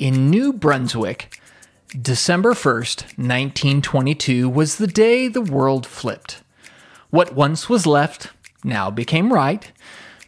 In 0.00 0.30
New 0.30 0.54
Brunswick, 0.54 1.38
December 1.88 2.54
1st, 2.54 3.02
1922, 3.18 4.48
was 4.48 4.78
the 4.78 4.86
day 4.86 5.28
the 5.28 5.42
world 5.42 5.86
flipped. 5.86 6.40
What 7.10 7.34
once 7.34 7.68
was 7.68 7.86
left 7.86 8.30
now 8.64 8.90
became 8.90 9.30
right, 9.30 9.70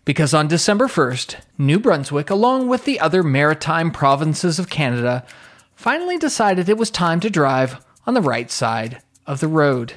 because 0.04 0.34
on 0.34 0.46
December 0.46 0.88
1st, 0.88 1.36
New 1.56 1.78
Brunswick, 1.78 2.28
along 2.28 2.68
with 2.68 2.84
the 2.84 3.00
other 3.00 3.22
maritime 3.22 3.90
provinces 3.90 4.58
of 4.58 4.68
Canada, 4.68 5.24
finally 5.74 6.18
decided 6.18 6.68
it 6.68 6.76
was 6.76 6.90
time 6.90 7.20
to 7.20 7.30
drive 7.30 7.82
on 8.06 8.12
the 8.12 8.20
right 8.20 8.50
side 8.50 9.00
of 9.26 9.40
the 9.40 9.48
road. 9.48 9.94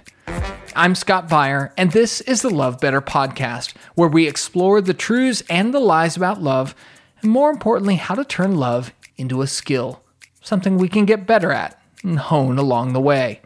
I'm 0.73 0.95
Scott 0.95 1.27
Beyer, 1.27 1.73
and 1.77 1.91
this 1.91 2.21
is 2.21 2.41
the 2.41 2.49
Love 2.49 2.79
Better 2.79 3.01
podcast, 3.01 3.73
where 3.95 4.07
we 4.07 4.25
explore 4.25 4.79
the 4.79 4.93
truths 4.93 5.43
and 5.49 5.73
the 5.73 5.81
lies 5.81 6.15
about 6.15 6.41
love, 6.41 6.73
and 7.21 7.29
more 7.29 7.49
importantly, 7.49 7.95
how 7.95 8.15
to 8.15 8.23
turn 8.23 8.55
love 8.55 8.93
into 9.17 9.41
a 9.41 9.47
skill, 9.47 10.01
something 10.41 10.77
we 10.77 10.89
can 10.89 11.05
get 11.05 11.27
better 11.27 11.51
at 11.51 11.81
and 12.03 12.19
hone 12.19 12.57
along 12.57 12.93
the 12.93 13.01
way. 13.01 13.41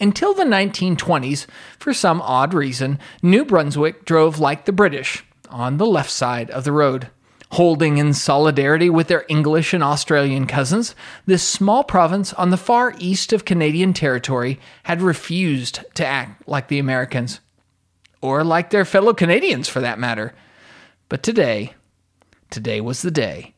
Until 0.00 0.34
the 0.34 0.44
1920s, 0.44 1.46
for 1.78 1.94
some 1.94 2.20
odd 2.22 2.52
reason, 2.52 2.98
New 3.22 3.44
Brunswick 3.44 4.04
drove 4.04 4.38
like 4.38 4.64
the 4.64 4.72
British, 4.72 5.24
on 5.48 5.76
the 5.76 5.86
left 5.86 6.10
side 6.10 6.50
of 6.50 6.64
the 6.64 6.72
road. 6.72 7.08
Holding 7.52 7.98
in 7.98 8.12
solidarity 8.14 8.90
with 8.90 9.06
their 9.06 9.24
English 9.28 9.72
and 9.72 9.84
Australian 9.84 10.46
cousins, 10.46 10.96
this 11.24 11.46
small 11.46 11.84
province 11.84 12.32
on 12.32 12.50
the 12.50 12.56
far 12.56 12.94
east 12.98 13.32
of 13.32 13.44
Canadian 13.44 13.92
territory 13.92 14.58
had 14.82 15.00
refused 15.00 15.84
to 15.94 16.04
act 16.04 16.48
like 16.48 16.66
the 16.66 16.80
Americans, 16.80 17.38
or 18.20 18.42
like 18.42 18.70
their 18.70 18.84
fellow 18.84 19.14
Canadians 19.14 19.68
for 19.68 19.80
that 19.80 20.00
matter. 20.00 20.34
But 21.08 21.22
today, 21.22 21.74
today 22.50 22.80
was 22.80 23.02
the 23.02 23.12
day 23.12 23.53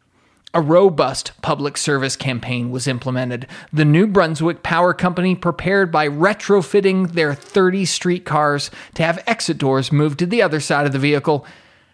a 0.56 0.60
robust 0.62 1.32
public 1.42 1.76
service 1.76 2.16
campaign 2.16 2.70
was 2.70 2.86
implemented. 2.86 3.46
The 3.74 3.84
New 3.84 4.06
Brunswick 4.06 4.62
Power 4.62 4.94
Company 4.94 5.34
prepared 5.34 5.92
by 5.92 6.08
retrofitting 6.08 7.12
their 7.12 7.34
30 7.34 7.84
streetcars 7.84 8.70
to 8.94 9.02
have 9.02 9.22
exit 9.26 9.58
doors 9.58 9.92
moved 9.92 10.18
to 10.20 10.24
the 10.24 10.40
other 10.40 10.58
side 10.60 10.86
of 10.86 10.92
the 10.92 10.98
vehicle. 10.98 11.44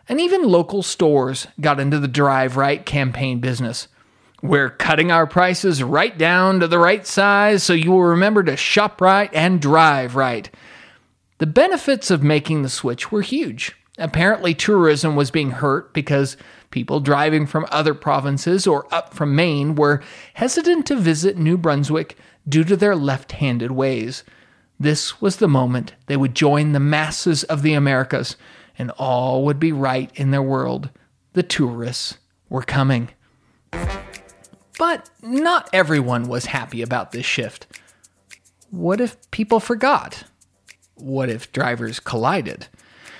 And 0.09 0.21
even 0.21 0.45
local 0.45 0.85
stores 0.85 1.49
got 1.61 1.81
into 1.81 1.99
the 1.99 2.07
Drive 2.07 2.57
Right 2.57 2.87
campaign 2.87 3.41
business. 3.41 3.89
We're 4.45 4.71
cutting 4.71 5.11
our 5.11 5.27
prices 5.27 5.83
right 5.83 6.17
down 6.17 6.61
to 6.61 6.69
the 6.69 6.79
right 6.79 7.05
size 7.05 7.65
so 7.65 7.73
you 7.73 7.91
will 7.91 8.05
remember 8.05 8.45
to 8.45 8.57
shop 8.57 9.01
right 9.01 9.31
and 9.35 9.61
drive 9.61 10.15
right. 10.15 10.49
The 11.39 11.47
benefits 11.49 12.13
of 12.13 12.23
making 12.23 12.63
the 12.63 12.69
switch 12.69 13.11
were 13.11 13.23
huge. 13.23 13.75
Apparently, 13.99 14.55
tourism 14.55 15.17
was 15.17 15.33
being 15.33 15.51
hurt 15.51 15.93
because 15.93 16.37
People 16.73 17.01
driving 17.01 17.47
from 17.47 17.67
other 17.71 17.93
provinces 17.93 18.67
or 18.67 18.93
up 18.93 19.13
from 19.13 19.37
Maine 19.37 19.75
were 19.75 20.03
hesitant 20.35 20.87
to 20.87 20.97
visit 20.97 21.37
New 21.37 21.59
Brunswick 21.59 22.17
due 22.49 22.65
to 22.65 22.77
their 22.77 22.97
left 22.97 23.33
handed 23.33 23.71
ways. 23.71 24.25
This 24.81 25.21
was 25.21 25.37
the 25.37 25.47
moment 25.47 25.93
they 26.07 26.17
would 26.17 26.35
join 26.35 26.73
the 26.73 26.81
masses 26.81 27.45
of 27.45 27.61
the 27.61 27.75
Americas, 27.75 28.37
and 28.79 28.91
all 28.93 29.45
would 29.45 29.61
be 29.61 29.71
right 29.71 30.11
in 30.15 30.31
their 30.31 30.43
world. 30.43 30.89
The 31.35 31.43
tourists 31.43 32.17
were 32.49 32.63
coming. 32.63 33.11
But 34.79 35.11
not 35.23 35.69
everyone 35.75 36.27
was 36.27 36.47
happy 36.47 36.81
about 36.81 37.13
this 37.13 37.27
shift. 37.27 37.67
What 38.71 38.99
if 38.99 39.31
people 39.31 39.61
forgot? 39.61 40.25
What 40.95 41.29
if 41.29 41.53
drivers 41.53 42.01
collided? 42.01 42.69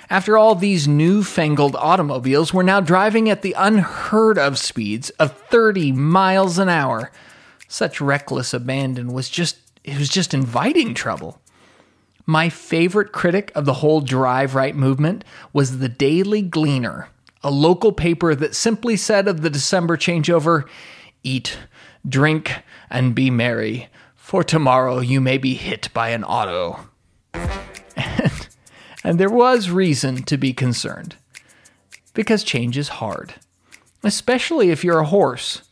After 0.09 0.37
all, 0.37 0.55
these 0.55 0.87
newfangled 0.87 1.75
automobiles 1.75 2.53
were 2.53 2.63
now 2.63 2.81
driving 2.81 3.29
at 3.29 3.41
the 3.41 3.55
unheard 3.57 4.37
of 4.37 4.57
speeds 4.57 5.09
of 5.11 5.37
30 5.37 5.91
miles 5.91 6.57
an 6.57 6.69
hour. 6.69 7.11
Such 7.67 8.01
reckless 8.01 8.53
abandon 8.53 9.13
was 9.13 9.29
just 9.29 9.57
it 9.83 9.97
was 9.97 10.09
just 10.09 10.33
inviting 10.33 10.93
trouble. 10.93 11.41
My 12.25 12.47
favorite 12.47 13.11
critic 13.11 13.51
of 13.53 13.65
the 13.65 13.75
whole 13.75 13.99
drive 13.99 14.55
right 14.55 14.75
movement 14.75 15.25
was 15.51 15.79
the 15.79 15.89
Daily 15.89 16.41
Gleaner, 16.41 17.09
a 17.43 17.51
local 17.51 17.91
paper 17.91 18.33
that 18.33 18.55
simply 18.55 18.95
said 18.95 19.27
of 19.27 19.41
the 19.41 19.49
December 19.49 19.97
changeover, 19.97 20.65
eat, 21.21 21.57
drink, 22.07 22.63
and 22.89 23.13
be 23.13 23.29
merry, 23.29 23.89
for 24.15 24.41
tomorrow 24.41 24.99
you 24.99 25.19
may 25.19 25.37
be 25.37 25.55
hit 25.55 25.89
by 25.93 26.09
an 26.09 26.23
auto. 26.23 26.87
And 29.03 29.19
there 29.19 29.29
was 29.29 29.69
reason 29.69 30.23
to 30.23 30.37
be 30.37 30.53
concerned. 30.53 31.15
Because 32.13 32.43
change 32.43 32.77
is 32.77 32.87
hard, 32.99 33.35
especially 34.03 34.69
if 34.69 34.83
you're 34.83 34.99
a 34.99 35.05
horse. 35.05 35.63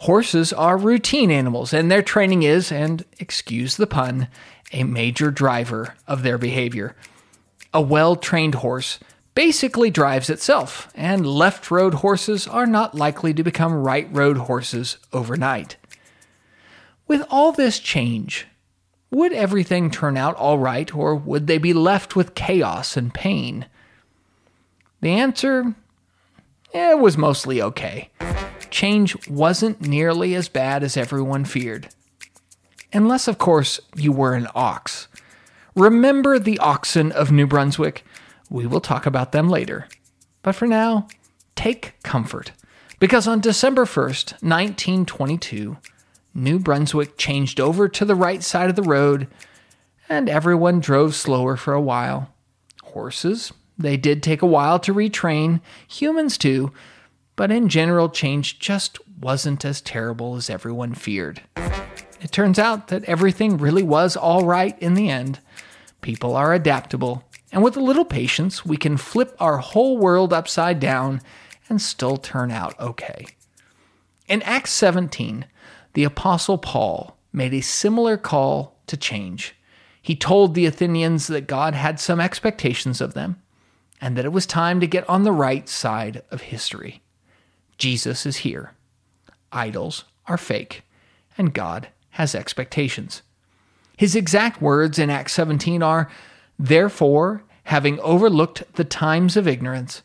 Horses 0.00 0.52
are 0.52 0.76
routine 0.76 1.30
animals, 1.30 1.72
and 1.72 1.90
their 1.90 2.02
training 2.02 2.42
is, 2.42 2.70
and 2.70 3.04
excuse 3.18 3.76
the 3.76 3.86
pun, 3.86 4.28
a 4.72 4.84
major 4.84 5.30
driver 5.30 5.94
of 6.06 6.22
their 6.22 6.36
behavior. 6.36 6.94
A 7.72 7.80
well 7.80 8.16
trained 8.16 8.56
horse 8.56 8.98
basically 9.34 9.90
drives 9.90 10.30
itself, 10.30 10.88
and 10.94 11.26
left 11.26 11.70
road 11.70 11.94
horses 11.94 12.46
are 12.46 12.66
not 12.66 12.94
likely 12.94 13.32
to 13.34 13.42
become 13.42 13.72
right 13.72 14.08
road 14.12 14.36
horses 14.36 14.98
overnight. 15.12 15.76
With 17.06 17.24
all 17.30 17.52
this 17.52 17.78
change, 17.78 18.46
would 19.14 19.32
everything 19.32 19.90
turn 19.90 20.16
out 20.16 20.34
all 20.36 20.58
right, 20.58 20.94
or 20.94 21.14
would 21.14 21.46
they 21.46 21.58
be 21.58 21.72
left 21.72 22.16
with 22.16 22.34
chaos 22.34 22.96
and 22.96 23.14
pain? 23.14 23.66
The 25.00 25.10
answer 25.10 25.74
eh, 26.72 26.94
was 26.94 27.16
mostly 27.16 27.62
okay. 27.62 28.10
Change 28.70 29.28
wasn't 29.28 29.80
nearly 29.80 30.34
as 30.34 30.48
bad 30.48 30.82
as 30.82 30.96
everyone 30.96 31.44
feared. 31.44 31.88
Unless, 32.92 33.28
of 33.28 33.38
course, 33.38 33.80
you 33.94 34.10
were 34.12 34.34
an 34.34 34.48
ox. 34.54 35.08
Remember 35.76 36.38
the 36.38 36.58
oxen 36.58 37.12
of 37.12 37.32
New 37.32 37.46
Brunswick? 37.46 38.04
We 38.50 38.66
will 38.66 38.80
talk 38.80 39.06
about 39.06 39.32
them 39.32 39.48
later. 39.48 39.88
But 40.42 40.54
for 40.54 40.66
now, 40.66 41.08
take 41.54 41.94
comfort, 42.02 42.52
because 42.98 43.26
on 43.26 43.40
December 43.40 43.84
1st, 43.84 44.42
1922, 44.42 45.76
New 46.34 46.58
Brunswick 46.58 47.16
changed 47.16 47.60
over 47.60 47.88
to 47.88 48.04
the 48.04 48.16
right 48.16 48.42
side 48.42 48.68
of 48.68 48.76
the 48.76 48.82
road, 48.82 49.28
and 50.08 50.28
everyone 50.28 50.80
drove 50.80 51.14
slower 51.14 51.56
for 51.56 51.72
a 51.72 51.80
while. 51.80 52.34
Horses, 52.82 53.52
they 53.78 53.96
did 53.96 54.22
take 54.22 54.42
a 54.42 54.46
while 54.46 54.78
to 54.80 54.92
retrain, 54.92 55.60
humans 55.86 56.36
too, 56.36 56.72
but 57.36 57.50
in 57.50 57.68
general, 57.68 58.08
change 58.08 58.58
just 58.58 58.98
wasn't 59.20 59.64
as 59.64 59.80
terrible 59.80 60.36
as 60.36 60.50
everyone 60.50 60.94
feared. 60.94 61.42
It 62.20 62.32
turns 62.32 62.58
out 62.58 62.88
that 62.88 63.04
everything 63.04 63.58
really 63.58 63.82
was 63.82 64.16
all 64.16 64.44
right 64.44 64.78
in 64.80 64.94
the 64.94 65.10
end. 65.10 65.40
People 66.00 66.36
are 66.36 66.52
adaptable, 66.52 67.24
and 67.52 67.62
with 67.62 67.76
a 67.76 67.80
little 67.80 68.04
patience, 68.04 68.64
we 68.64 68.76
can 68.76 68.96
flip 68.96 69.36
our 69.38 69.58
whole 69.58 69.98
world 69.98 70.32
upside 70.32 70.80
down 70.80 71.20
and 71.68 71.80
still 71.80 72.16
turn 72.16 72.50
out 72.50 72.78
okay. 72.80 73.26
In 74.26 74.42
Acts 74.42 74.72
17, 74.72 75.46
the 75.94 76.04
Apostle 76.04 76.58
Paul 76.58 77.16
made 77.32 77.54
a 77.54 77.60
similar 77.60 78.16
call 78.16 78.76
to 78.86 78.96
change. 78.96 79.54
He 80.02 80.14
told 80.14 80.54
the 80.54 80.66
Athenians 80.66 81.28
that 81.28 81.46
God 81.46 81.74
had 81.74 81.98
some 81.98 82.20
expectations 82.20 83.00
of 83.00 83.14
them 83.14 83.40
and 84.00 84.16
that 84.16 84.24
it 84.24 84.32
was 84.32 84.44
time 84.44 84.80
to 84.80 84.86
get 84.86 85.08
on 85.08 85.22
the 85.22 85.32
right 85.32 85.68
side 85.68 86.22
of 86.30 86.42
history. 86.42 87.00
Jesus 87.78 88.26
is 88.26 88.38
here. 88.38 88.72
Idols 89.50 90.04
are 90.26 90.36
fake, 90.36 90.82
and 91.38 91.54
God 91.54 91.88
has 92.10 92.34
expectations. 92.34 93.22
His 93.96 94.14
exact 94.14 94.60
words 94.60 94.98
in 94.98 95.10
Acts 95.10 95.32
17 95.32 95.82
are 95.82 96.10
Therefore, 96.58 97.44
having 97.64 97.98
overlooked 98.00 98.64
the 98.74 98.84
times 98.84 99.36
of 99.36 99.48
ignorance, 99.48 100.02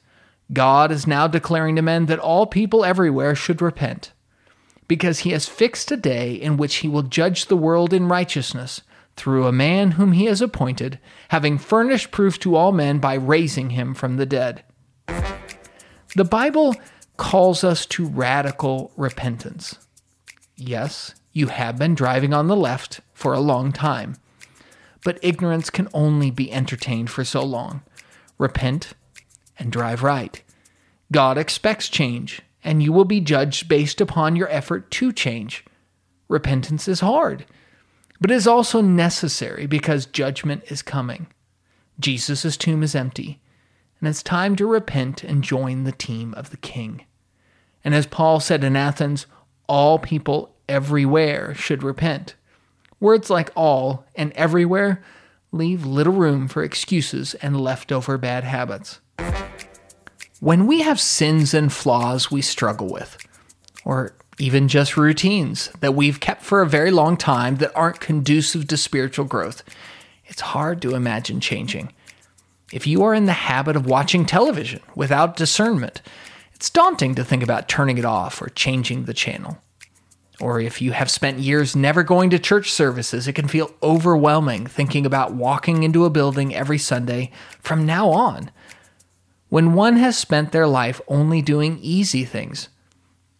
God 0.53 0.91
is 0.91 1.06
now 1.06 1.27
declaring 1.27 1.75
to 1.75 1.81
men 1.81 2.06
that 2.06 2.19
all 2.19 2.45
people 2.45 2.85
everywhere 2.85 3.35
should 3.35 3.61
repent 3.61 4.13
because 4.89 5.19
he 5.19 5.30
has 5.30 5.47
fixed 5.47 5.91
a 5.91 5.95
day 5.95 6.33
in 6.33 6.57
which 6.57 6.77
he 6.77 6.89
will 6.89 7.03
judge 7.03 7.45
the 7.45 7.56
world 7.56 7.94
in 7.94 8.09
righteousness 8.09 8.81
through 9.15 9.45
a 9.45 9.51
man 9.51 9.91
whom 9.91 10.13
he 10.13 10.25
has 10.25 10.41
appointed, 10.41 11.00
having 11.30 11.57
furnished 11.57 12.12
proof 12.12 12.39
to 12.39 12.56
all 12.56 12.71
men 12.71 12.97
by 12.97 13.13
raising 13.13 13.69
him 13.69 13.94
from 13.94 14.18
the 14.18 14.25
dead. 14.25 14.63
The 16.15 16.25
Bible 16.25 16.75
calls 17.18 17.63
us 17.63 17.86
to 17.86 18.07
radical 18.07 18.91
repentance. 18.97 19.77
Yes, 20.57 21.13
you 21.33 21.47
have 21.47 21.77
been 21.77 21.94
driving 21.94 22.33
on 22.33 22.47
the 22.47 22.56
left 22.56 23.01
for 23.13 23.33
a 23.33 23.39
long 23.39 23.71
time, 23.71 24.15
but 25.03 25.19
ignorance 25.21 25.69
can 25.69 25.88
only 25.94 26.31
be 26.31 26.51
entertained 26.51 27.12
for 27.12 27.24
so 27.24 27.44
long. 27.44 27.83
Repent 28.39 28.94
and 29.59 29.71
drive 29.71 30.01
right. 30.01 30.41
God 31.12 31.38
expects 31.38 31.89
change, 31.89 32.41
and 32.63 32.83
you 32.83 32.91
will 32.91 33.06
be 33.06 33.21
judged 33.21 33.67
based 33.67 34.01
upon 34.01 34.35
your 34.35 34.50
effort 34.50 34.91
to 34.91 35.11
change. 35.11 35.65
Repentance 36.27 36.88
is 36.88 37.00
hard, 37.00 37.45
but 38.19 38.31
it 38.31 38.35
is 38.35 38.47
also 38.47 38.81
necessary 38.81 39.65
because 39.65 40.06
judgment 40.06 40.63
is 40.67 40.81
coming. 40.81 41.27
Jesus' 42.00 42.57
tomb 42.57 42.83
is 42.83 42.95
empty, 42.95 43.39
and 44.00 44.07
it's 44.07 44.23
time 44.23 44.56
to 44.56 44.67
repent 44.67 45.23
and 45.23 45.44
join 45.44 45.83
the 45.83 45.91
team 45.91 46.33
of 46.35 46.50
the 46.51 46.57
King. 46.57 47.06
And 47.83 47.95
as 47.95 48.06
Paul 48.06 48.39
said 48.39 48.63
in 48.63 48.75
Athens, 48.75 49.25
all 49.67 50.00
people 50.00 50.55
everywhere 50.67 51.53
should 51.55 51.83
repent. 51.83 52.35
Words 53.00 53.29
like 53.29 53.51
all 53.55 54.05
and 54.15 54.31
everywhere 54.33 55.01
leave 55.51 55.85
little 55.85 56.13
room 56.13 56.47
for 56.47 56.63
excuses 56.63 57.33
and 57.35 57.59
leftover 57.59 58.17
bad 58.17 58.44
habits. 58.44 59.00
When 60.39 60.68
we 60.68 60.81
have 60.81 61.01
sins 61.01 61.53
and 61.53 61.71
flaws 61.71 62.31
we 62.31 62.41
struggle 62.41 62.88
with, 62.88 63.18
or 63.83 64.15
even 64.38 64.69
just 64.69 64.95
routines 64.95 65.69
that 65.81 65.95
we've 65.95 66.21
kept 66.21 66.44
for 66.44 66.62
a 66.62 66.68
very 66.68 66.91
long 66.91 67.18
time 67.18 67.57
that 67.57 67.75
aren't 67.75 68.00
conducive 68.00 68.65
to 68.69 68.77
spiritual 68.77 69.25
growth, 69.25 69.63
it's 70.27 70.39
hard 70.39 70.81
to 70.83 70.95
imagine 70.95 71.41
changing. 71.41 71.91
If 72.71 72.88
you 72.88 73.03
are 73.03 73.13
in 73.13 73.25
the 73.25 73.33
habit 73.33 73.75
of 73.75 73.86
watching 73.86 74.25
television 74.25 74.80
without 74.95 75.36
discernment, 75.36 76.01
it's 76.53 76.69
daunting 76.69 77.15
to 77.15 77.25
think 77.25 77.44
about 77.44 77.68
turning 77.68 77.97
it 77.97 78.06
off 78.06 78.41
or 78.41 78.47
changing 78.47 79.03
the 79.06 79.13
channel. 79.13 79.57
Or 80.39 80.62
if 80.62 80.81
you 80.81 80.94
have 80.94 81.12
spent 81.12 81.39
years 81.39 81.75
never 81.75 82.01
going 82.01 82.30
to 82.30 82.39
church 82.39 82.71
services, 82.71 83.27
it 83.27 83.33
can 83.33 83.50
feel 83.50 83.74
overwhelming 83.83 84.68
thinking 84.68 85.06
about 85.06 85.33
walking 85.33 85.83
into 85.83 86.06
a 86.06 86.09
building 86.09 86.56
every 86.56 86.77
Sunday 86.77 87.31
from 87.59 87.86
now 87.86 88.09
on. 88.12 88.51
When 89.50 89.74
one 89.74 89.98
has 89.98 90.16
spent 90.16 90.51
their 90.51 90.68
life 90.68 91.01
only 91.07 91.42
doing 91.42 91.80
easy 91.81 92.24
things, 92.24 92.69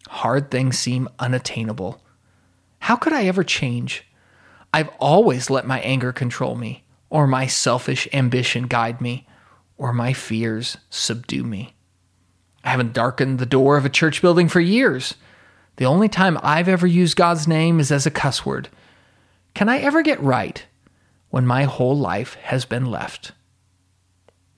hard 0.08 0.50
things 0.50 0.76
seem 0.76 1.08
unattainable. 1.20 2.02
How 2.80 2.96
could 2.96 3.12
I 3.12 3.26
ever 3.26 3.44
change? 3.44 4.04
I've 4.74 4.90
always 4.98 5.50
let 5.50 5.66
my 5.66 5.80
anger 5.80 6.12
control 6.12 6.56
me, 6.56 6.82
or 7.10 7.28
my 7.28 7.46
selfish 7.46 8.08
ambition 8.12 8.66
guide 8.66 9.00
me, 9.00 9.26
or 9.78 9.92
my 9.92 10.12
fears 10.12 10.78
subdue 10.90 11.44
me. 11.44 11.74
I 12.64 12.70
haven't 12.70 12.92
darkened 12.92 13.38
the 13.38 13.46
door 13.46 13.76
of 13.76 13.84
a 13.84 13.88
church 13.90 14.20
building 14.20 14.48
for 14.48 14.60
years. 14.60 15.14
The 15.76 15.86
only 15.86 16.08
time 16.08 16.38
I've 16.42 16.68
ever 16.68 16.86
used 16.86 17.16
God's 17.16 17.46
name 17.46 17.78
is 17.78 17.92
as 17.92 18.04
a 18.04 18.10
cuss 18.10 18.44
word. 18.44 18.68
Can 19.54 19.68
I 19.68 19.78
ever 19.78 20.02
get 20.02 20.20
right 20.20 20.64
when 21.30 21.46
my 21.46 21.64
whole 21.64 21.96
life 21.96 22.34
has 22.42 22.64
been 22.64 22.86
left? 22.86 23.32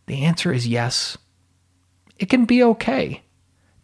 The 0.06 0.24
answer 0.24 0.52
is 0.52 0.66
yes. 0.66 1.16
It 2.22 2.28
can 2.28 2.44
be 2.44 2.62
okay. 2.62 3.22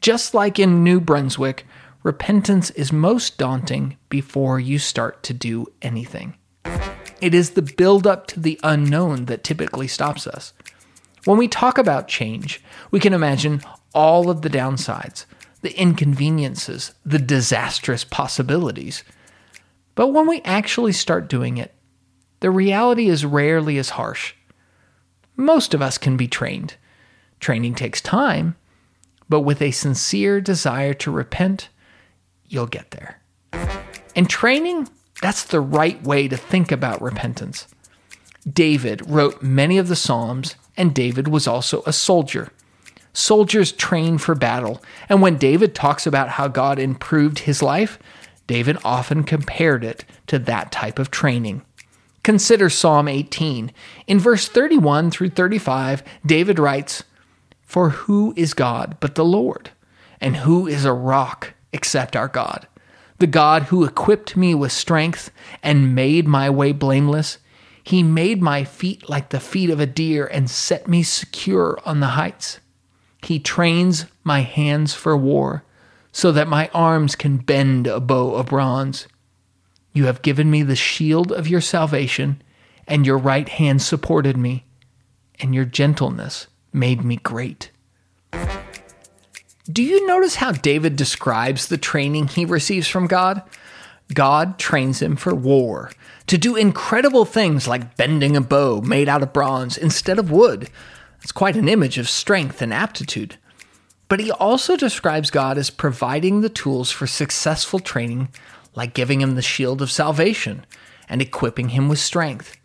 Just 0.00 0.32
like 0.32 0.60
in 0.60 0.84
New 0.84 1.00
Brunswick, 1.00 1.66
repentance 2.04 2.70
is 2.70 2.92
most 2.92 3.36
daunting 3.36 3.96
before 4.08 4.60
you 4.60 4.78
start 4.78 5.24
to 5.24 5.34
do 5.34 5.66
anything. 5.82 6.34
It 7.20 7.34
is 7.34 7.50
the 7.50 7.62
build 7.62 8.06
up 8.06 8.28
to 8.28 8.38
the 8.38 8.60
unknown 8.62 9.24
that 9.24 9.42
typically 9.42 9.88
stops 9.88 10.28
us. 10.28 10.52
When 11.24 11.36
we 11.36 11.48
talk 11.48 11.78
about 11.78 12.06
change, 12.06 12.62
we 12.92 13.00
can 13.00 13.12
imagine 13.12 13.60
all 13.92 14.30
of 14.30 14.42
the 14.42 14.50
downsides 14.50 15.24
the 15.62 15.76
inconveniences, 15.76 16.94
the 17.04 17.18
disastrous 17.18 18.04
possibilities. 18.04 19.02
But 19.96 20.12
when 20.12 20.28
we 20.28 20.42
actually 20.42 20.92
start 20.92 21.28
doing 21.28 21.56
it, 21.56 21.74
the 22.38 22.52
reality 22.52 23.08
is 23.08 23.24
rarely 23.24 23.78
as 23.78 23.90
harsh. 23.90 24.34
Most 25.34 25.74
of 25.74 25.82
us 25.82 25.98
can 25.98 26.16
be 26.16 26.28
trained. 26.28 26.76
Training 27.40 27.74
takes 27.74 28.00
time, 28.00 28.56
but 29.28 29.40
with 29.40 29.62
a 29.62 29.70
sincere 29.70 30.40
desire 30.40 30.94
to 30.94 31.10
repent, 31.10 31.68
you'll 32.46 32.66
get 32.66 32.90
there. 32.90 33.20
And 34.16 34.28
training, 34.28 34.88
that's 35.22 35.44
the 35.44 35.60
right 35.60 36.02
way 36.02 36.28
to 36.28 36.36
think 36.36 36.72
about 36.72 37.02
repentance. 37.02 37.66
David 38.50 39.08
wrote 39.08 39.42
many 39.42 39.78
of 39.78 39.88
the 39.88 39.96
Psalms, 39.96 40.56
and 40.76 40.94
David 40.94 41.28
was 41.28 41.46
also 41.46 41.82
a 41.86 41.92
soldier. 41.92 42.50
Soldiers 43.12 43.72
train 43.72 44.18
for 44.18 44.34
battle. 44.34 44.82
And 45.08 45.20
when 45.20 45.38
David 45.38 45.74
talks 45.74 46.06
about 46.06 46.30
how 46.30 46.48
God 46.48 46.78
improved 46.78 47.40
his 47.40 47.62
life, 47.62 47.98
David 48.46 48.78
often 48.84 49.24
compared 49.24 49.84
it 49.84 50.04
to 50.28 50.38
that 50.38 50.72
type 50.72 50.98
of 50.98 51.10
training. 51.10 51.62
Consider 52.22 52.70
Psalm 52.70 53.08
18. 53.08 53.72
In 54.06 54.18
verse 54.18 54.48
31 54.48 55.10
through 55.10 55.30
35, 55.30 56.02
David 56.24 56.58
writes, 56.58 57.04
For 57.68 57.90
who 57.90 58.32
is 58.34 58.54
God 58.54 58.96
but 58.98 59.14
the 59.14 59.26
Lord? 59.26 59.72
And 60.22 60.38
who 60.38 60.66
is 60.66 60.86
a 60.86 60.92
rock 60.94 61.52
except 61.70 62.16
our 62.16 62.26
God? 62.26 62.66
The 63.18 63.26
God 63.26 63.64
who 63.64 63.84
equipped 63.84 64.38
me 64.38 64.54
with 64.54 64.72
strength 64.72 65.30
and 65.62 65.94
made 65.94 66.26
my 66.26 66.48
way 66.48 66.72
blameless. 66.72 67.36
He 67.84 68.02
made 68.02 68.40
my 68.40 68.64
feet 68.64 69.10
like 69.10 69.28
the 69.28 69.38
feet 69.38 69.68
of 69.68 69.80
a 69.80 69.86
deer 69.86 70.26
and 70.26 70.48
set 70.48 70.88
me 70.88 71.02
secure 71.02 71.78
on 71.84 72.00
the 72.00 72.16
heights. 72.16 72.58
He 73.22 73.38
trains 73.38 74.06
my 74.24 74.40
hands 74.40 74.94
for 74.94 75.14
war, 75.14 75.62
so 76.10 76.32
that 76.32 76.48
my 76.48 76.70
arms 76.72 77.14
can 77.16 77.36
bend 77.36 77.86
a 77.86 78.00
bow 78.00 78.34
of 78.34 78.46
bronze. 78.46 79.06
You 79.92 80.06
have 80.06 80.22
given 80.22 80.50
me 80.50 80.62
the 80.62 80.74
shield 80.74 81.32
of 81.32 81.48
your 81.48 81.60
salvation, 81.60 82.40
and 82.86 83.04
your 83.04 83.18
right 83.18 83.48
hand 83.48 83.82
supported 83.82 84.38
me, 84.38 84.64
and 85.38 85.54
your 85.54 85.66
gentleness 85.66 86.46
made 86.72 87.04
me 87.04 87.16
great. 87.16 87.70
Do 89.70 89.82
you 89.82 90.06
notice 90.06 90.36
how 90.36 90.52
David 90.52 90.96
describes 90.96 91.68
the 91.68 91.78
training 91.78 92.28
he 92.28 92.44
receives 92.44 92.88
from 92.88 93.06
God? 93.06 93.42
God 94.14 94.58
trains 94.58 95.02
him 95.02 95.16
for 95.16 95.34
war, 95.34 95.90
to 96.28 96.38
do 96.38 96.56
incredible 96.56 97.24
things 97.24 97.68
like 97.68 97.96
bending 97.96 98.36
a 98.36 98.40
bow 98.40 98.80
made 98.80 99.08
out 99.08 99.22
of 99.22 99.32
bronze 99.32 99.76
instead 99.76 100.18
of 100.18 100.30
wood, 100.30 100.70
it's 101.22 101.32
quite 101.32 101.56
an 101.56 101.68
image 101.68 101.98
of 101.98 102.08
strength 102.08 102.62
and 102.62 102.72
aptitude. 102.72 103.36
But 104.08 104.20
he 104.20 104.30
also 104.30 104.76
describes 104.76 105.30
God 105.30 105.58
as 105.58 105.70
providing 105.70 106.40
the 106.40 106.48
tools 106.48 106.90
for 106.90 107.06
successful 107.06 107.78
training, 107.78 108.28
like 108.74 108.94
giving 108.94 109.20
him 109.20 109.34
the 109.34 109.42
shield 109.42 109.82
of 109.82 109.90
salvation 109.90 110.64
and 111.08 111.20
equipping 111.20 111.70
him 111.70 111.88
with 111.88 111.98
strength. 111.98 112.56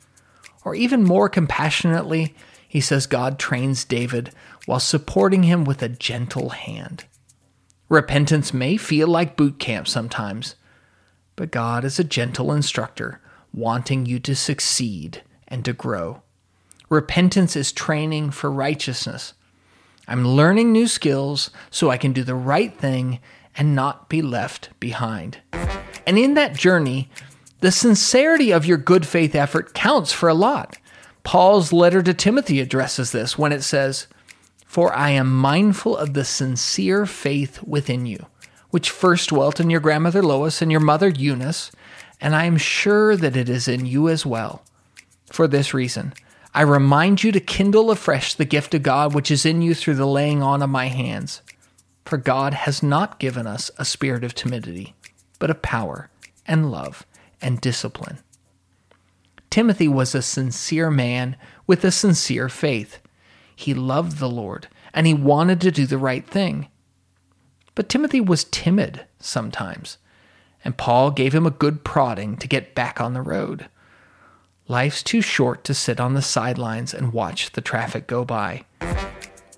Or 0.63 0.75
even 0.75 1.03
more 1.03 1.27
compassionately, 1.27 2.35
he 2.73 2.81
says 2.81 3.05
God 3.05 3.37
trains 3.37 3.85
David 3.85 4.31
while 4.65 4.79
supporting 4.79 5.43
him 5.43 5.63
with 5.63 5.83
a 5.83 5.89
gentle 5.89 6.49
hand. 6.49 7.05
Repentance 7.87 8.51
may 8.51 8.77
feel 8.77 9.07
like 9.07 9.37
boot 9.37 9.59
camp 9.59 9.87
sometimes, 9.87 10.55
but 11.35 11.51
God 11.51 11.85
is 11.85 11.99
a 11.99 12.03
gentle 12.03 12.51
instructor, 12.51 13.21
wanting 13.53 14.07
you 14.07 14.17
to 14.21 14.35
succeed 14.35 15.21
and 15.47 15.63
to 15.65 15.71
grow. 15.71 16.23
Repentance 16.89 17.55
is 17.55 17.71
training 17.71 18.31
for 18.31 18.49
righteousness. 18.49 19.35
I'm 20.07 20.27
learning 20.27 20.71
new 20.71 20.87
skills 20.87 21.51
so 21.69 21.91
I 21.91 21.97
can 21.97 22.11
do 22.11 22.23
the 22.23 22.33
right 22.33 22.75
thing 22.75 23.19
and 23.55 23.75
not 23.75 24.09
be 24.09 24.23
left 24.23 24.71
behind. 24.79 25.41
And 26.07 26.17
in 26.17 26.33
that 26.33 26.55
journey, 26.57 27.11
the 27.59 27.71
sincerity 27.71 28.49
of 28.49 28.65
your 28.65 28.77
good 28.77 29.05
faith 29.05 29.35
effort 29.35 29.75
counts 29.75 30.11
for 30.11 30.27
a 30.27 30.33
lot. 30.33 30.79
Paul's 31.23 31.71
letter 31.71 32.03
to 32.03 32.13
Timothy 32.13 32.59
addresses 32.59 33.11
this 33.11 33.37
when 33.37 33.51
it 33.51 33.63
says, 33.63 34.07
For 34.65 34.93
I 34.93 35.11
am 35.11 35.33
mindful 35.33 35.95
of 35.97 36.13
the 36.13 36.25
sincere 36.25 37.05
faith 37.05 37.63
within 37.63 38.05
you, 38.05 38.25
which 38.69 38.89
first 38.89 39.29
dwelt 39.29 39.59
in 39.59 39.69
your 39.69 39.79
grandmother 39.79 40.21
Lois 40.21 40.61
and 40.61 40.71
your 40.71 40.81
mother 40.81 41.09
Eunice, 41.09 41.71
and 42.19 42.35
I 42.35 42.45
am 42.45 42.57
sure 42.57 43.15
that 43.15 43.35
it 43.35 43.49
is 43.49 43.67
in 43.67 43.85
you 43.85 44.09
as 44.09 44.25
well. 44.25 44.63
For 45.31 45.47
this 45.47 45.73
reason, 45.73 46.13
I 46.53 46.61
remind 46.61 47.23
you 47.23 47.31
to 47.31 47.39
kindle 47.39 47.89
afresh 47.89 48.35
the 48.35 48.45
gift 48.45 48.75
of 48.75 48.83
God 48.83 49.15
which 49.15 49.31
is 49.31 49.45
in 49.45 49.61
you 49.61 49.73
through 49.73 49.95
the 49.95 50.05
laying 50.05 50.43
on 50.43 50.61
of 50.61 50.69
my 50.69 50.87
hands. 50.87 51.41
For 52.05 52.17
God 52.17 52.53
has 52.53 52.83
not 52.83 53.19
given 53.19 53.47
us 53.47 53.71
a 53.77 53.85
spirit 53.85 54.23
of 54.23 54.35
timidity, 54.35 54.93
but 55.39 55.49
of 55.49 55.61
power 55.61 56.09
and 56.45 56.69
love 56.69 57.05
and 57.41 57.59
discipline. 57.59 58.19
Timothy 59.53 59.87
was 59.87 60.15
a 60.15 60.23
sincere 60.23 60.89
man 60.89 61.35
with 61.67 61.83
a 61.83 61.91
sincere 61.91 62.49
faith. 62.49 62.97
He 63.55 63.75
loved 63.75 64.17
the 64.17 64.27
Lord 64.27 64.67
and 64.95 65.05
he 65.05 65.13
wanted 65.13 65.61
to 65.61 65.69
do 65.69 65.85
the 65.85 65.99
right 65.99 66.25
thing. 66.25 66.69
But 67.75 67.87
Timothy 67.87 68.19
was 68.19 68.45
timid 68.45 69.05
sometimes, 69.19 69.99
and 70.65 70.75
Paul 70.75 71.11
gave 71.11 71.35
him 71.35 71.45
a 71.45 71.51
good 71.51 71.83
prodding 71.83 72.35
to 72.37 72.47
get 72.47 72.73
back 72.73 72.99
on 72.99 73.13
the 73.13 73.21
road. 73.21 73.69
Life's 74.67 75.03
too 75.03 75.21
short 75.21 75.63
to 75.65 75.75
sit 75.75 75.99
on 75.99 76.15
the 76.15 76.23
sidelines 76.23 76.91
and 76.91 77.13
watch 77.13 77.51
the 77.51 77.61
traffic 77.61 78.07
go 78.07 78.25
by. 78.25 78.65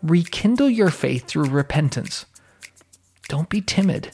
Rekindle 0.03 0.69
your 0.69 0.89
faith 0.89 1.25
through 1.25 1.45
repentance. 1.45 2.25
Don't 3.29 3.47
be 3.47 3.61
timid, 3.61 4.11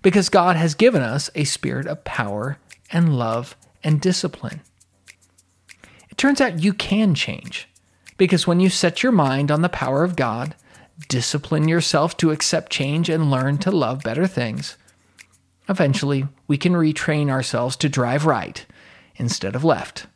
because 0.00 0.30
God 0.30 0.56
has 0.56 0.74
given 0.74 1.02
us 1.02 1.28
a 1.34 1.44
spirit 1.44 1.86
of 1.86 2.04
power 2.04 2.56
and 2.90 3.18
love 3.18 3.56
and 3.84 4.00
discipline. 4.00 4.62
Turns 6.18 6.40
out 6.40 6.64
you 6.64 6.74
can 6.74 7.14
change, 7.14 7.68
because 8.16 8.44
when 8.44 8.58
you 8.58 8.68
set 8.68 9.04
your 9.04 9.12
mind 9.12 9.52
on 9.52 9.62
the 9.62 9.68
power 9.68 10.02
of 10.02 10.16
God, 10.16 10.56
discipline 11.08 11.68
yourself 11.68 12.16
to 12.16 12.32
accept 12.32 12.72
change 12.72 13.08
and 13.08 13.30
learn 13.30 13.56
to 13.58 13.70
love 13.70 14.02
better 14.02 14.26
things, 14.26 14.76
eventually 15.68 16.26
we 16.48 16.58
can 16.58 16.72
retrain 16.72 17.30
ourselves 17.30 17.76
to 17.76 17.88
drive 17.88 18.26
right 18.26 18.66
instead 19.14 19.54
of 19.54 19.62
left. 19.62 20.08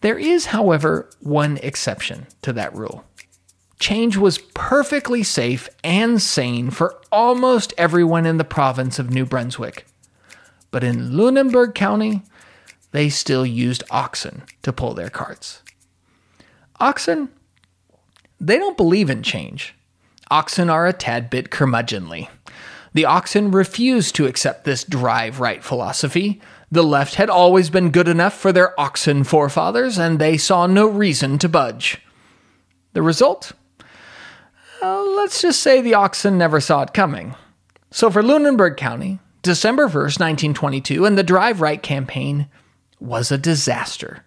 There 0.00 0.18
is, 0.18 0.46
however, 0.46 1.08
one 1.20 1.58
exception 1.58 2.26
to 2.42 2.52
that 2.54 2.74
rule 2.74 3.04
change 3.78 4.16
was 4.16 4.38
perfectly 4.38 5.22
safe 5.22 5.68
and 5.84 6.20
sane 6.20 6.70
for 6.70 7.00
almost 7.12 7.72
everyone 7.78 8.26
in 8.26 8.36
the 8.36 8.44
province 8.44 8.98
of 8.98 9.10
New 9.10 9.24
Brunswick. 9.24 9.86
But 10.70 10.84
in 10.84 11.16
Lunenburg 11.16 11.74
County, 11.74 12.22
they 12.92 13.08
still 13.08 13.46
used 13.46 13.84
oxen 13.90 14.42
to 14.62 14.72
pull 14.72 14.94
their 14.94 15.10
carts. 15.10 15.62
Oxen, 16.78 17.28
they 18.40 18.58
don't 18.58 18.76
believe 18.76 19.10
in 19.10 19.22
change. 19.22 19.74
Oxen 20.30 20.70
are 20.70 20.86
a 20.86 20.92
tad 20.92 21.28
bit 21.28 21.50
curmudgeonly. 21.50 22.28
The 22.92 23.04
oxen 23.04 23.50
refused 23.50 24.14
to 24.16 24.26
accept 24.26 24.64
this 24.64 24.82
drive 24.82 25.40
right 25.40 25.62
philosophy. 25.62 26.40
The 26.72 26.82
left 26.82 27.16
had 27.16 27.30
always 27.30 27.70
been 27.70 27.90
good 27.90 28.08
enough 28.08 28.34
for 28.34 28.52
their 28.52 28.78
oxen 28.80 29.24
forefathers, 29.24 29.98
and 29.98 30.18
they 30.18 30.36
saw 30.36 30.66
no 30.66 30.88
reason 30.88 31.38
to 31.38 31.48
budge. 31.48 32.00
The 32.92 33.02
result? 33.02 33.52
Uh, 34.82 35.02
let's 35.02 35.42
just 35.42 35.60
say 35.60 35.80
the 35.80 35.94
oxen 35.94 36.38
never 36.38 36.60
saw 36.60 36.82
it 36.82 36.94
coming. 36.94 37.34
So 37.90 38.10
for 38.10 38.22
Lunenburg 38.22 38.76
County, 38.76 39.18
December 39.42 39.88
1st, 39.88 40.18
1922, 40.18 41.04
and 41.04 41.18
the 41.18 41.22
Drive 41.22 41.60
Right 41.60 41.82
campaign 41.82 42.48
was 43.00 43.30
a 43.30 43.38
disaster 43.38 44.24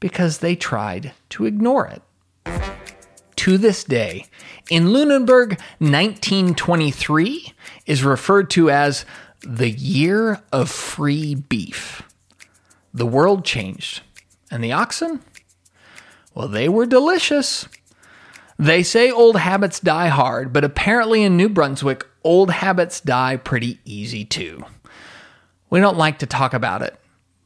because 0.00 0.38
they 0.38 0.54
tried 0.54 1.12
to 1.30 1.46
ignore 1.46 1.86
it. 1.86 2.02
To 3.36 3.56
this 3.58 3.84
day, 3.84 4.26
in 4.70 4.92
Lunenburg, 4.92 5.60
1923 5.78 7.52
is 7.86 8.04
referred 8.04 8.50
to 8.50 8.70
as 8.70 9.04
the 9.42 9.70
year 9.70 10.42
of 10.52 10.70
free 10.70 11.34
beef. 11.34 12.02
The 12.92 13.06
world 13.06 13.44
changed. 13.44 14.02
And 14.50 14.64
the 14.64 14.72
oxen? 14.72 15.20
Well, 16.34 16.48
they 16.48 16.68
were 16.68 16.86
delicious. 16.86 17.68
They 18.58 18.82
say 18.82 19.10
old 19.10 19.36
habits 19.36 19.78
die 19.78 20.08
hard, 20.08 20.52
but 20.52 20.64
apparently 20.64 21.22
in 21.22 21.36
New 21.36 21.48
Brunswick, 21.48 22.04
old 22.24 22.50
habits 22.50 23.00
die 23.00 23.36
pretty 23.36 23.78
easy 23.84 24.24
too. 24.24 24.64
We 25.70 25.80
don't 25.80 25.98
like 25.98 26.18
to 26.20 26.26
talk 26.26 26.54
about 26.54 26.82
it, 26.82 26.97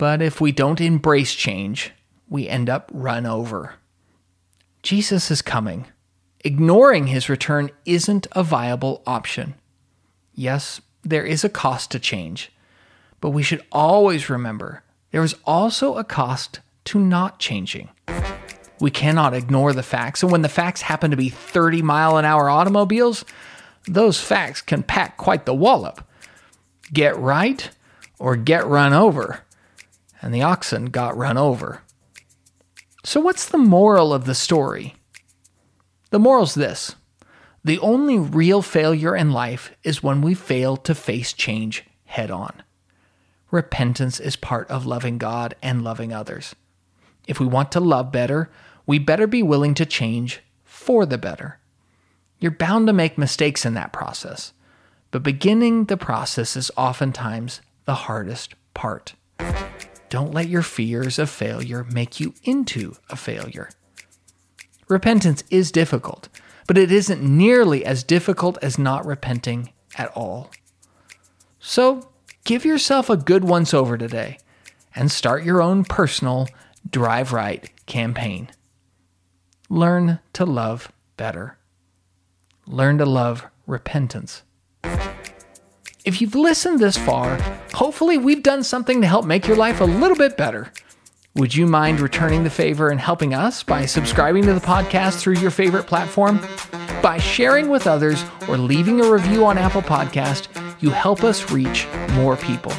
but 0.02 0.20
if 0.20 0.40
we 0.40 0.50
don't 0.50 0.80
embrace 0.80 1.32
change, 1.32 1.92
we 2.28 2.48
end 2.48 2.68
up 2.68 2.90
run 2.92 3.24
over. 3.24 3.74
Jesus 4.82 5.30
is 5.30 5.42
coming. 5.42 5.86
Ignoring 6.40 7.06
his 7.06 7.28
return 7.28 7.70
isn't 7.84 8.26
a 8.32 8.42
viable 8.42 9.04
option. 9.06 9.54
Yes, 10.34 10.80
there 11.04 11.24
is 11.24 11.44
a 11.44 11.48
cost 11.48 11.92
to 11.92 12.00
change, 12.00 12.50
but 13.20 13.30
we 13.30 13.44
should 13.44 13.64
always 13.70 14.28
remember 14.28 14.82
there 15.12 15.22
is 15.22 15.36
also 15.44 15.96
a 15.96 16.02
cost 16.02 16.58
to 16.86 16.98
not 16.98 17.38
changing. 17.38 17.88
We 18.80 18.90
cannot 18.90 19.34
ignore 19.34 19.72
the 19.72 19.84
facts, 19.84 20.24
and 20.24 20.32
when 20.32 20.42
the 20.42 20.48
facts 20.48 20.82
happen 20.82 21.12
to 21.12 21.16
be 21.16 21.28
30 21.28 21.80
mile 21.80 22.16
an 22.16 22.24
hour 22.24 22.50
automobiles, 22.50 23.24
those 23.86 24.20
facts 24.20 24.62
can 24.62 24.82
pack 24.82 25.16
quite 25.16 25.46
the 25.46 25.54
wallop. 25.54 26.04
Get 26.92 27.16
right 27.16 27.70
or 28.18 28.34
get 28.34 28.66
run 28.66 28.92
over. 28.92 29.44
And 30.22 30.32
the 30.32 30.42
oxen 30.42 30.86
got 30.86 31.16
run 31.16 31.36
over. 31.36 31.82
So, 33.04 33.20
what's 33.20 33.48
the 33.48 33.58
moral 33.58 34.14
of 34.14 34.24
the 34.24 34.34
story? 34.34 34.94
The 36.10 36.20
moral's 36.20 36.54
this 36.54 36.94
the 37.64 37.78
only 37.78 38.18
real 38.18 38.60
failure 38.60 39.14
in 39.14 39.32
life 39.32 39.72
is 39.84 40.02
when 40.02 40.20
we 40.20 40.34
fail 40.34 40.76
to 40.78 40.94
face 40.94 41.32
change 41.32 41.84
head 42.06 42.30
on. 42.30 42.62
Repentance 43.50 44.18
is 44.18 44.34
part 44.34 44.68
of 44.70 44.86
loving 44.86 45.18
God 45.18 45.54
and 45.62 45.84
loving 45.84 46.12
others. 46.12 46.56
If 47.28 47.38
we 47.38 47.46
want 47.46 47.70
to 47.72 47.80
love 47.80 48.10
better, 48.10 48.50
we 48.86 48.98
better 48.98 49.26
be 49.26 49.42
willing 49.42 49.74
to 49.74 49.86
change 49.86 50.40
for 50.64 51.06
the 51.06 51.18
better. 51.18 51.60
You're 52.40 52.50
bound 52.50 52.88
to 52.88 52.92
make 52.92 53.16
mistakes 53.16 53.64
in 53.64 53.74
that 53.74 53.92
process, 53.92 54.52
but 55.12 55.22
beginning 55.22 55.84
the 55.84 55.96
process 55.96 56.56
is 56.56 56.72
oftentimes 56.76 57.60
the 57.84 57.94
hardest 57.94 58.54
part. 58.74 59.14
Don't 60.12 60.34
let 60.34 60.48
your 60.50 60.60
fears 60.60 61.18
of 61.18 61.30
failure 61.30 61.84
make 61.84 62.20
you 62.20 62.34
into 62.44 62.96
a 63.08 63.16
failure. 63.16 63.70
Repentance 64.86 65.42
is 65.48 65.72
difficult, 65.72 66.28
but 66.66 66.76
it 66.76 66.92
isn't 66.92 67.22
nearly 67.22 67.82
as 67.82 68.04
difficult 68.04 68.58
as 68.60 68.78
not 68.78 69.06
repenting 69.06 69.72
at 69.96 70.12
all. 70.14 70.50
So, 71.60 72.10
give 72.44 72.62
yourself 72.62 73.08
a 73.08 73.16
good 73.16 73.42
once 73.42 73.72
over 73.72 73.96
today 73.96 74.36
and 74.94 75.10
start 75.10 75.44
your 75.44 75.62
own 75.62 75.82
personal 75.82 76.46
Drive 76.90 77.32
Right 77.32 77.70
campaign. 77.86 78.50
Learn 79.70 80.18
to 80.34 80.44
love 80.44 80.92
better. 81.16 81.56
Learn 82.66 82.98
to 82.98 83.06
love 83.06 83.46
repentance. 83.66 84.42
If 86.04 86.20
you've 86.20 86.34
listened 86.34 86.80
this 86.80 86.96
far, 86.98 87.40
hopefully 87.72 88.18
we've 88.18 88.42
done 88.42 88.64
something 88.64 89.00
to 89.00 89.06
help 89.06 89.24
make 89.24 89.46
your 89.46 89.56
life 89.56 89.80
a 89.80 89.84
little 89.84 90.16
bit 90.16 90.36
better. 90.36 90.72
Would 91.36 91.54
you 91.54 91.64
mind 91.64 92.00
returning 92.00 92.42
the 92.42 92.50
favor 92.50 92.88
and 92.90 92.98
helping 92.98 93.34
us 93.34 93.62
by 93.62 93.86
subscribing 93.86 94.42
to 94.46 94.52
the 94.52 94.60
podcast 94.60 95.20
through 95.20 95.38
your 95.38 95.52
favorite 95.52 95.86
platform? 95.86 96.40
By 97.02 97.18
sharing 97.18 97.68
with 97.68 97.86
others 97.86 98.24
or 98.48 98.58
leaving 98.58 99.00
a 99.00 99.08
review 99.08 99.46
on 99.46 99.58
Apple 99.58 99.80
Podcast, 99.80 100.48
you 100.82 100.90
help 100.90 101.22
us 101.22 101.52
reach 101.52 101.86
more 102.14 102.36
people. 102.36 102.72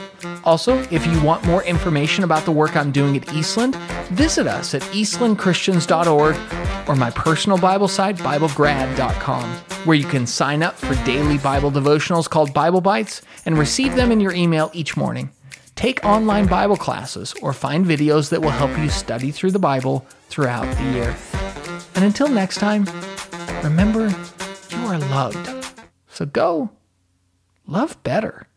Also, 0.45 0.79
if 0.91 1.05
you 1.07 1.23
want 1.23 1.45
more 1.45 1.63
information 1.63 2.23
about 2.23 2.43
the 2.43 2.51
work 2.51 2.75
I'm 2.75 2.91
doing 2.91 3.15
at 3.15 3.33
Eastland, 3.33 3.75
visit 4.11 4.45
us 4.45 4.73
at 4.73 4.81
eastlandchristians.org 4.83 6.89
or 6.89 6.95
my 6.95 7.09
personal 7.11 7.57
Bible 7.57 7.87
site, 7.87 8.17
BibleGrad.com, 8.17 9.49
where 9.85 9.95
you 9.95 10.05
can 10.05 10.27
sign 10.27 10.61
up 10.61 10.75
for 10.75 10.95
daily 11.05 11.37
Bible 11.37 11.71
devotionals 11.71 12.29
called 12.29 12.53
Bible 12.53 12.81
Bites 12.81 13.21
and 13.45 13.57
receive 13.57 13.95
them 13.95 14.11
in 14.11 14.19
your 14.19 14.33
email 14.33 14.69
each 14.73 14.97
morning. 14.97 15.31
Take 15.75 16.03
online 16.05 16.47
Bible 16.47 16.77
classes 16.77 17.33
or 17.41 17.53
find 17.53 17.85
videos 17.85 18.29
that 18.29 18.41
will 18.41 18.51
help 18.51 18.77
you 18.77 18.89
study 18.89 19.31
through 19.31 19.51
the 19.51 19.59
Bible 19.59 20.05
throughout 20.29 20.69
the 20.77 20.83
year. 20.91 21.15
And 21.95 22.03
until 22.03 22.27
next 22.27 22.57
time, 22.57 22.85
remember 23.63 24.13
you 24.69 24.77
are 24.85 24.99
loved. 24.99 25.49
So 26.09 26.25
go 26.25 26.69
love 27.65 28.01
better. 28.03 28.47